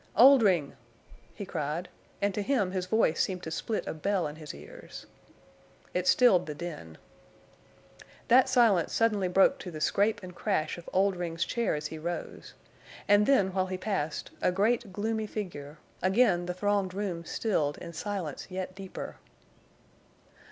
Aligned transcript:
"Oldring!" 0.15 0.73
he 1.35 1.45
cried, 1.45 1.87
and 2.23 2.33
to 2.33 2.41
him 2.41 2.71
his 2.71 2.87
voice 2.87 3.21
seemed 3.21 3.43
to 3.43 3.51
split 3.51 3.85
a 3.85 3.93
bell 3.93 4.25
in 4.25 4.37
his 4.37 4.51
ears. 4.51 5.05
It 5.93 6.07
stilled 6.07 6.47
the 6.47 6.55
din. 6.55 6.97
That 8.27 8.49
silence 8.49 8.93
suddenly 8.93 9.27
broke 9.27 9.59
to 9.59 9.69
the 9.69 9.79
scrape 9.79 10.23
and 10.23 10.33
crash 10.33 10.79
of 10.79 10.89
Oldring's 10.91 11.45
chair 11.45 11.75
as 11.75 11.85
he 11.85 11.99
rose; 11.99 12.55
and 13.07 13.27
then, 13.27 13.53
while 13.53 13.67
he 13.67 13.77
passed, 13.77 14.31
a 14.41 14.51
great 14.51 14.91
gloomy 14.91 15.27
figure, 15.27 15.77
again 16.01 16.47
the 16.47 16.55
thronged 16.55 16.95
room 16.95 17.23
stilled 17.23 17.77
in 17.77 17.93
silence 17.93 18.47
yet 18.49 18.73
deeper. 18.73 19.17